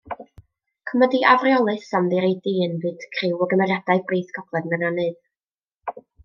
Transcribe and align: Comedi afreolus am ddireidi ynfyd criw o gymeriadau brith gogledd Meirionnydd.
Comedi 0.91 1.19
afreolus 1.33 1.91
am 1.99 2.07
ddireidi 2.11 2.53
ynfyd 2.69 3.05
criw 3.17 3.45
o 3.47 3.49
gymeriadau 3.53 4.03
brith 4.13 4.33
gogledd 4.39 4.71
Meirionnydd. 4.73 5.21